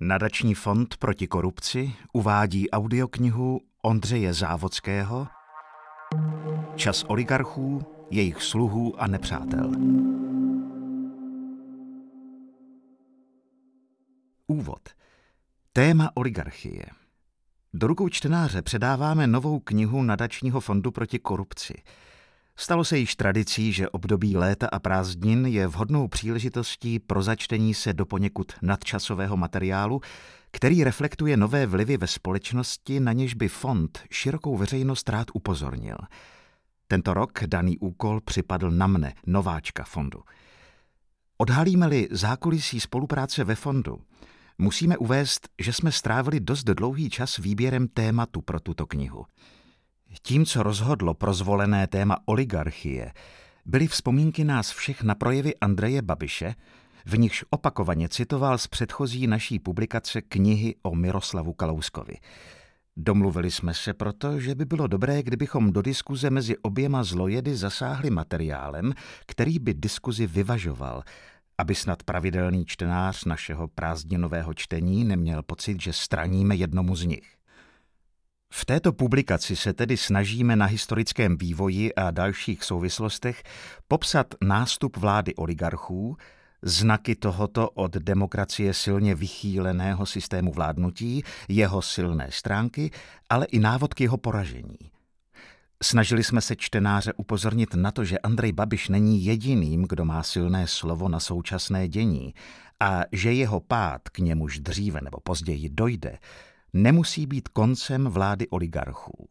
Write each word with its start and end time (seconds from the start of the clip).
Nadační 0.00 0.54
fond 0.54 0.96
proti 0.96 1.26
korupci 1.26 1.92
uvádí 2.12 2.70
audioknihu 2.70 3.60
Ondřeje 3.82 4.34
Závodského 4.34 5.26
Čas 6.76 7.04
oligarchů, 7.08 7.82
jejich 8.10 8.42
sluhů 8.42 9.02
a 9.02 9.06
nepřátel. 9.06 9.72
Úvod. 14.46 14.88
Téma 15.72 16.10
oligarchie. 16.14 16.86
Do 17.74 17.86
rukou 17.86 18.08
čtenáře 18.08 18.62
předáváme 18.62 19.26
novou 19.26 19.60
knihu 19.60 20.02
Nadačního 20.02 20.60
fondu 20.60 20.90
proti 20.90 21.18
korupci– 21.18 21.74
Stalo 22.60 22.84
se 22.84 22.98
již 22.98 23.16
tradicí, 23.16 23.72
že 23.72 23.88
období 23.88 24.36
léta 24.36 24.68
a 24.72 24.78
prázdnin 24.78 25.46
je 25.46 25.66
vhodnou 25.66 26.08
příležitostí 26.08 26.98
pro 26.98 27.22
začtení 27.22 27.74
se 27.74 27.92
do 27.92 28.06
poněkud 28.06 28.52
nadčasového 28.62 29.36
materiálu, 29.36 30.00
který 30.50 30.84
reflektuje 30.84 31.36
nové 31.36 31.66
vlivy 31.66 31.96
ve 31.96 32.06
společnosti, 32.06 33.00
na 33.00 33.12
něž 33.12 33.34
by 33.34 33.48
fond 33.48 34.00
širokou 34.10 34.56
veřejnost 34.56 35.08
rád 35.08 35.26
upozornil. 35.34 35.96
Tento 36.88 37.14
rok 37.14 37.40
daný 37.46 37.78
úkol 37.78 38.20
připadl 38.20 38.70
na 38.70 38.86
mne, 38.86 39.14
nováčka 39.26 39.84
fondu. 39.84 40.22
Odhalíme-li 41.36 42.08
zákulisí 42.10 42.80
spolupráce 42.80 43.44
ve 43.44 43.54
fondu, 43.54 43.98
musíme 44.58 44.96
uvést, 44.96 45.48
že 45.58 45.72
jsme 45.72 45.92
strávili 45.92 46.40
dost 46.40 46.64
dlouhý 46.64 47.10
čas 47.10 47.36
výběrem 47.36 47.88
tématu 47.88 48.40
pro 48.40 48.60
tuto 48.60 48.86
knihu– 48.86 49.26
tím, 50.22 50.46
co 50.46 50.62
rozhodlo 50.62 51.14
pro 51.14 51.34
zvolené 51.34 51.86
téma 51.86 52.16
oligarchie, 52.24 53.12
byly 53.66 53.86
vzpomínky 53.86 54.44
nás 54.44 54.70
všech 54.70 55.02
na 55.02 55.14
projevy 55.14 55.56
Andreje 55.60 56.02
Babiše, 56.02 56.54
v 57.06 57.18
nichž 57.18 57.44
opakovaně 57.50 58.08
citoval 58.08 58.58
z 58.58 58.66
předchozí 58.66 59.26
naší 59.26 59.58
publikace 59.58 60.22
knihy 60.22 60.74
o 60.82 60.94
Miroslavu 60.94 61.52
Kalouskovi. 61.52 62.14
Domluvili 62.96 63.50
jsme 63.50 63.74
se 63.74 63.94
proto, 63.94 64.40
že 64.40 64.54
by 64.54 64.64
bylo 64.64 64.86
dobré, 64.86 65.22
kdybychom 65.22 65.72
do 65.72 65.82
diskuze 65.82 66.30
mezi 66.30 66.58
oběma 66.58 67.04
zlojedy 67.04 67.56
zasáhli 67.56 68.10
materiálem, 68.10 68.92
který 69.26 69.58
by 69.58 69.74
diskuzi 69.74 70.26
vyvažoval, 70.26 71.02
aby 71.58 71.74
snad 71.74 72.02
pravidelný 72.02 72.66
čtenář 72.66 73.24
našeho 73.24 73.68
prázdninového 73.68 74.54
čtení 74.54 75.04
neměl 75.04 75.42
pocit, 75.42 75.82
že 75.82 75.92
straníme 75.92 76.56
jednomu 76.56 76.96
z 76.96 77.04
nich. 77.04 77.37
V 78.52 78.64
této 78.64 78.92
publikaci 78.92 79.56
se 79.56 79.72
tedy 79.72 79.96
snažíme 79.96 80.56
na 80.56 80.66
historickém 80.66 81.36
vývoji 81.36 81.94
a 81.94 82.10
dalších 82.10 82.64
souvislostech 82.64 83.42
popsat 83.88 84.34
nástup 84.44 84.96
vlády 84.96 85.34
oligarchů, 85.34 86.16
znaky 86.62 87.14
tohoto 87.14 87.70
od 87.70 87.92
demokracie 87.92 88.74
silně 88.74 89.14
vychýleného 89.14 90.06
systému 90.06 90.52
vládnutí, 90.52 91.22
jeho 91.48 91.82
silné 91.82 92.28
stránky, 92.30 92.90
ale 93.30 93.46
i 93.46 93.58
návod 93.58 93.94
k 93.94 94.00
jeho 94.00 94.16
poražení. 94.16 94.78
Snažili 95.82 96.24
jsme 96.24 96.40
se 96.40 96.56
čtenáře 96.56 97.12
upozornit 97.12 97.74
na 97.74 97.90
to, 97.90 98.04
že 98.04 98.18
Andrej 98.18 98.52
Babiš 98.52 98.88
není 98.88 99.24
jediným, 99.24 99.84
kdo 99.88 100.04
má 100.04 100.22
silné 100.22 100.66
slovo 100.66 101.08
na 101.08 101.20
současné 101.20 101.88
dění 101.88 102.34
a 102.80 103.00
že 103.12 103.32
jeho 103.32 103.60
pád 103.60 104.08
k 104.08 104.18
němuž 104.18 104.58
dříve 104.58 105.00
nebo 105.00 105.20
později 105.20 105.68
dojde, 105.68 106.18
nemusí 106.72 107.26
být 107.26 107.48
koncem 107.48 108.04
vlády 108.04 108.48
oligarchů. 108.48 109.28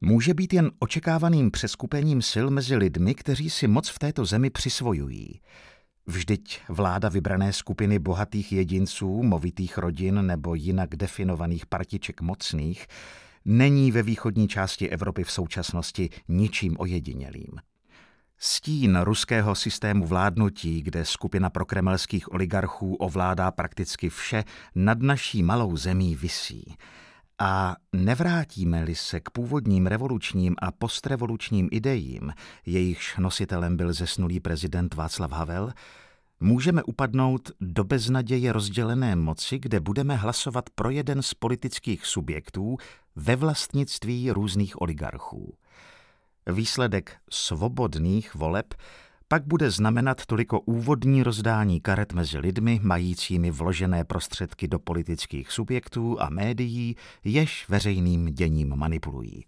Může 0.00 0.34
být 0.34 0.52
jen 0.52 0.70
očekávaným 0.78 1.50
přeskupením 1.50 2.22
sil 2.32 2.46
mezi 2.50 2.76
lidmi, 2.76 3.14
kteří 3.14 3.50
si 3.50 3.68
moc 3.68 3.88
v 3.88 3.98
této 3.98 4.24
zemi 4.24 4.50
přisvojují. 4.50 5.40
Vždyť 6.06 6.60
vláda 6.68 7.08
vybrané 7.08 7.52
skupiny 7.52 7.98
bohatých 7.98 8.52
jedinců, 8.52 9.22
movitých 9.22 9.78
rodin 9.78 10.26
nebo 10.26 10.54
jinak 10.54 10.96
definovaných 10.96 11.66
partiček 11.66 12.20
mocných 12.20 12.86
není 13.44 13.92
ve 13.92 14.02
východní 14.02 14.48
části 14.48 14.88
Evropy 14.88 15.24
v 15.24 15.30
současnosti 15.30 16.10
ničím 16.28 16.76
ojedinělým. 16.78 17.50
Stín 18.38 18.98
ruského 19.02 19.54
systému 19.54 20.06
vládnutí, 20.06 20.82
kde 20.82 21.04
skupina 21.04 21.50
prokremelských 21.50 22.32
oligarchů 22.32 22.94
ovládá 22.94 23.50
prakticky 23.50 24.08
vše, 24.08 24.44
nad 24.74 25.02
naší 25.02 25.42
malou 25.42 25.76
zemí 25.76 26.16
visí. 26.16 26.76
A 27.38 27.76
nevrátíme-li 27.92 28.94
se 28.94 29.20
k 29.20 29.30
původním 29.30 29.86
revolučním 29.86 30.54
a 30.62 30.72
postrevolučním 30.72 31.68
idejím, 31.72 32.32
jejichž 32.66 33.16
nositelem 33.16 33.76
byl 33.76 33.92
zesnulý 33.92 34.40
prezident 34.40 34.94
Václav 34.94 35.30
Havel, 35.30 35.72
můžeme 36.40 36.82
upadnout 36.82 37.50
do 37.60 37.84
beznaděje 37.84 38.52
rozdělené 38.52 39.16
moci, 39.16 39.58
kde 39.58 39.80
budeme 39.80 40.16
hlasovat 40.16 40.70
pro 40.70 40.90
jeden 40.90 41.22
z 41.22 41.34
politických 41.34 42.06
subjektů 42.06 42.76
ve 43.16 43.36
vlastnictví 43.36 44.30
různých 44.30 44.80
oligarchů. 44.80 45.54
Výsledek 46.52 47.16
svobodných 47.30 48.34
voleb 48.34 48.74
pak 49.28 49.46
bude 49.46 49.70
znamenat 49.70 50.26
toliko 50.26 50.60
úvodní 50.60 51.22
rozdání 51.22 51.80
karet 51.80 52.12
mezi 52.12 52.38
lidmi, 52.38 52.80
majícími 52.82 53.50
vložené 53.50 54.04
prostředky 54.04 54.68
do 54.68 54.78
politických 54.78 55.52
subjektů 55.52 56.22
a 56.22 56.30
médií, 56.30 56.96
jež 57.24 57.68
veřejným 57.68 58.26
děním 58.26 58.76
manipulují. 58.76 59.44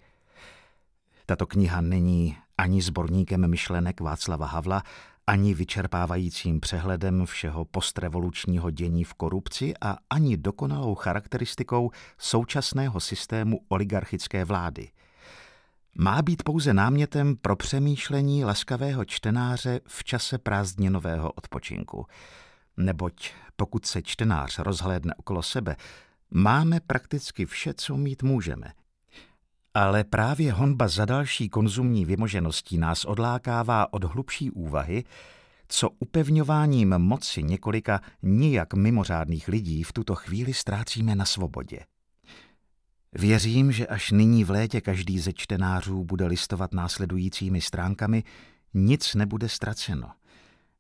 Tato 1.26 1.46
kniha 1.46 1.80
není 1.80 2.36
ani 2.58 2.82
sborníkem 2.82 3.50
myšlenek 3.50 4.00
Václava 4.00 4.46
Havla, 4.46 4.82
ani 5.26 5.54
vyčerpávajícím 5.54 6.60
přehledem 6.60 7.26
všeho 7.26 7.64
postrevolučního 7.64 8.70
dění 8.70 9.04
v 9.04 9.14
korupci 9.14 9.74
a 9.80 9.96
ani 10.10 10.36
dokonalou 10.36 10.94
charakteristikou 10.94 11.90
současného 12.18 13.00
systému 13.00 13.60
oligarchické 13.68 14.44
vlády– 14.44 14.88
má 15.94 16.22
být 16.22 16.42
pouze 16.42 16.74
námětem 16.74 17.36
pro 17.36 17.56
přemýšlení 17.56 18.44
laskavého 18.44 19.04
čtenáře 19.04 19.80
v 19.86 20.04
čase 20.04 20.38
prázdninového 20.38 21.32
odpočinku. 21.32 22.06
Neboť 22.76 23.30
pokud 23.56 23.86
se 23.86 24.02
čtenář 24.02 24.58
rozhlédne 24.58 25.14
okolo 25.14 25.42
sebe, 25.42 25.76
máme 26.30 26.80
prakticky 26.80 27.46
vše, 27.46 27.74
co 27.74 27.96
mít 27.96 28.22
můžeme. 28.22 28.72
Ale 29.74 30.04
právě 30.04 30.52
honba 30.52 30.88
za 30.88 31.04
další 31.04 31.48
konzumní 31.48 32.04
vymožeností 32.04 32.78
nás 32.78 33.04
odlákává 33.04 33.92
od 33.92 34.04
hlubší 34.04 34.50
úvahy, 34.50 35.04
co 35.68 35.90
upevňováním 35.90 36.98
moci 36.98 37.42
několika 37.42 38.00
nijak 38.22 38.74
mimořádných 38.74 39.48
lidí 39.48 39.82
v 39.82 39.92
tuto 39.92 40.14
chvíli 40.14 40.54
ztrácíme 40.54 41.14
na 41.14 41.24
svobodě. 41.24 41.80
Věřím, 43.18 43.72
že 43.72 43.86
až 43.86 44.10
nyní 44.10 44.44
v 44.44 44.50
létě 44.50 44.80
každý 44.80 45.18
ze 45.18 45.32
čtenářů 45.32 46.04
bude 46.04 46.26
listovat 46.26 46.74
následujícími 46.74 47.60
stránkami, 47.60 48.24
nic 48.74 49.14
nebude 49.14 49.48
ztraceno. 49.48 50.10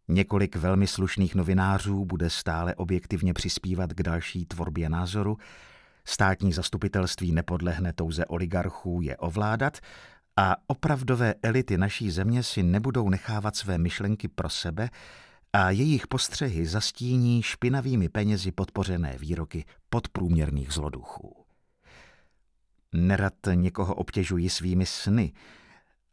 Několik 0.08 0.56
velmi 0.56 0.86
slušných 0.86 1.34
novinářů 1.34 2.04
bude 2.04 2.30
stále 2.30 2.74
objektivně 2.74 3.34
přispívat 3.34 3.92
k 3.92 4.02
další 4.02 4.46
tvorbě 4.46 4.88
názoru, 4.88 5.38
státní 6.04 6.52
zastupitelství 6.52 7.32
nepodlehne 7.32 7.92
touze 7.92 8.26
oligarchů 8.26 9.00
je 9.02 9.16
ovládat 9.16 9.78
a 10.36 10.56
opravdové 10.66 11.34
elity 11.42 11.78
naší 11.78 12.10
země 12.10 12.42
si 12.42 12.62
nebudou 12.62 13.08
nechávat 13.08 13.56
své 13.56 13.78
myšlenky 13.78 14.28
pro 14.28 14.48
sebe 14.48 14.90
a 15.52 15.70
jejich 15.70 16.06
postřehy 16.06 16.66
zastíní 16.66 17.42
špinavými 17.42 18.08
penězi 18.08 18.52
podpořené 18.52 19.16
výroky 19.18 19.64
podprůměrných 19.90 20.72
zloduchů. 20.72 21.47
Nerad 22.94 23.34
někoho 23.54 23.94
obtěžuji 23.94 24.50
svými 24.50 24.86
sny, 24.86 25.32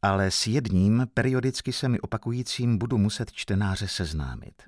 ale 0.02 0.32
s 0.32 0.48
jedním 0.48 1.08
periodicky 1.14 1.74
se 1.74 1.90
mi 1.90 2.00
opakujícím 2.00 2.78
budu 2.78 2.98
muset 2.98 3.32
čtenáře 3.32 3.88
seznámit. 3.88 4.64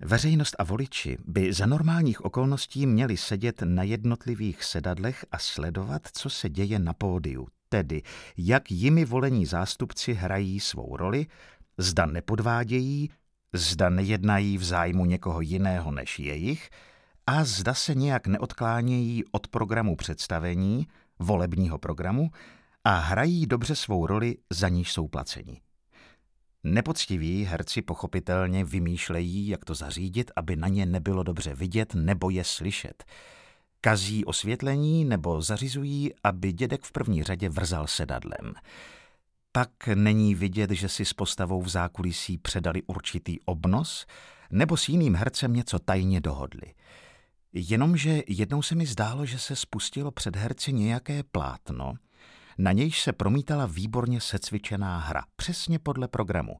Veřejnost 0.00 0.56
a 0.58 0.64
voliči 0.64 1.18
by 1.26 1.52
za 1.52 1.66
normálních 1.66 2.24
okolností 2.24 2.86
měli 2.86 3.16
sedět 3.16 3.62
na 3.64 3.82
jednotlivých 3.82 4.64
sedadlech 4.64 5.26
a 5.32 5.38
sledovat, 5.38 6.02
co 6.12 6.30
se 6.30 6.48
děje 6.48 6.78
na 6.78 6.92
pódiu, 6.92 7.48
tedy 7.68 8.02
jak 8.36 8.70
jimi 8.70 9.04
volení 9.04 9.46
zástupci 9.46 10.12
hrají 10.12 10.60
svou 10.60 10.96
roli, 10.96 11.26
zda 11.78 12.06
nepodvádějí, 12.06 13.10
zda 13.52 13.88
nejednají 13.88 14.58
v 14.58 14.64
zájmu 14.64 15.04
někoho 15.04 15.40
jiného 15.40 15.90
než 15.90 16.18
jejich 16.18 16.70
a 17.26 17.44
zda 17.44 17.74
se 17.74 17.94
nějak 17.94 18.26
neodklánějí 18.26 19.24
od 19.32 19.48
programu 19.48 19.96
představení, 19.96 20.86
volebního 21.18 21.78
programu 21.78 22.30
a 22.84 22.98
hrají 22.98 23.46
dobře 23.46 23.76
svou 23.76 24.06
roli, 24.06 24.36
za 24.50 24.68
níž 24.68 24.92
jsou 24.92 25.08
placeni. 25.08 25.60
Nepoctiví 26.64 27.44
herci 27.44 27.82
pochopitelně 27.82 28.64
vymýšlejí, 28.64 29.48
jak 29.48 29.64
to 29.64 29.74
zařídit, 29.74 30.30
aby 30.36 30.56
na 30.56 30.68
ně 30.68 30.86
nebylo 30.86 31.22
dobře 31.22 31.54
vidět 31.54 31.94
nebo 31.94 32.30
je 32.30 32.44
slyšet. 32.44 33.04
Kazí 33.80 34.24
osvětlení 34.24 35.04
nebo 35.04 35.42
zařizují, 35.42 36.10
aby 36.24 36.52
dědek 36.52 36.84
v 36.84 36.92
první 36.92 37.22
řadě 37.22 37.48
vrzal 37.48 37.86
sedadlem. 37.86 38.54
Pak 39.52 39.70
není 39.94 40.34
vidět, 40.34 40.70
že 40.70 40.88
si 40.88 41.04
s 41.04 41.12
postavou 41.12 41.62
v 41.62 41.68
zákulisí 41.68 42.38
předali 42.38 42.82
určitý 42.82 43.40
obnos 43.40 44.06
nebo 44.50 44.76
s 44.76 44.88
jiným 44.88 45.14
hercem 45.14 45.52
něco 45.52 45.78
tajně 45.78 46.20
dohodli. 46.20 46.74
Jenomže 47.56 48.22
jednou 48.28 48.62
se 48.62 48.74
mi 48.74 48.86
zdálo, 48.86 49.26
že 49.26 49.38
se 49.38 49.56
spustilo 49.56 50.10
před 50.10 50.36
herci 50.36 50.72
nějaké 50.72 51.22
plátno, 51.22 51.94
na 52.58 52.72
nějž 52.72 53.02
se 53.02 53.12
promítala 53.12 53.66
výborně 53.66 54.20
secvičená 54.20 54.98
hra, 54.98 55.22
přesně 55.36 55.78
podle 55.78 56.08
programu, 56.08 56.56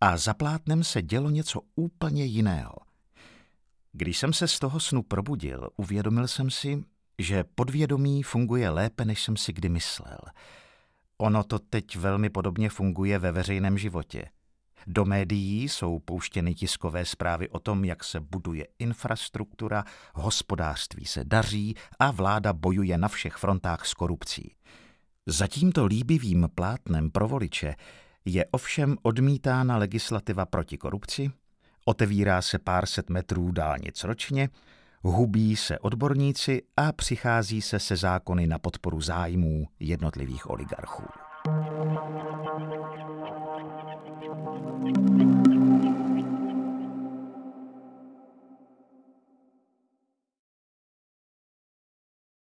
a 0.00 0.16
za 0.16 0.34
plátnem 0.34 0.84
se 0.84 1.02
dělo 1.02 1.30
něco 1.30 1.60
úplně 1.74 2.24
jiného. 2.24 2.74
Když 3.92 4.18
jsem 4.18 4.32
se 4.32 4.48
z 4.48 4.58
toho 4.58 4.80
snu 4.80 5.02
probudil, 5.02 5.70
uvědomil 5.76 6.28
jsem 6.28 6.50
si, 6.50 6.84
že 7.18 7.44
podvědomí 7.54 8.22
funguje 8.22 8.70
lépe, 8.70 9.04
než 9.04 9.22
jsem 9.22 9.36
si 9.36 9.52
kdy 9.52 9.68
myslel. 9.68 10.18
Ono 11.18 11.44
to 11.44 11.58
teď 11.58 11.96
velmi 11.96 12.30
podobně 12.30 12.70
funguje 12.70 13.18
ve 13.18 13.32
veřejném 13.32 13.78
životě. 13.78 14.24
Do 14.86 15.04
médií 15.04 15.68
jsou 15.68 15.98
pouštěny 15.98 16.54
tiskové 16.54 17.04
zprávy 17.04 17.48
o 17.48 17.58
tom, 17.58 17.84
jak 17.84 18.04
se 18.04 18.20
buduje 18.20 18.66
infrastruktura, 18.78 19.84
hospodářství 20.14 21.04
se 21.04 21.24
daří 21.24 21.74
a 21.98 22.10
vláda 22.10 22.52
bojuje 22.52 22.98
na 22.98 23.08
všech 23.08 23.34
frontách 23.36 23.86
s 23.86 23.94
korupcí. 23.94 24.54
Za 25.26 25.46
tímto 25.46 25.86
líbivým 25.86 26.48
plátnem 26.54 27.10
pro 27.10 27.28
voliče 27.28 27.74
je 28.24 28.44
ovšem 28.50 28.96
odmítána 29.02 29.76
legislativa 29.76 30.46
proti 30.46 30.78
korupci, 30.78 31.30
otevírá 31.84 32.42
se 32.42 32.58
pár 32.58 32.86
set 32.86 33.10
metrů 33.10 33.52
dálnic 33.52 34.04
ročně, 34.04 34.48
hubí 35.02 35.56
se 35.56 35.78
odborníci 35.78 36.62
a 36.76 36.92
přichází 36.92 37.62
se 37.62 37.78
se 37.78 37.96
zákony 37.96 38.46
na 38.46 38.58
podporu 38.58 39.00
zájmů 39.00 39.66
jednotlivých 39.80 40.50
oligarchů. 40.50 41.04
thank 44.82 44.96
you 44.98 45.11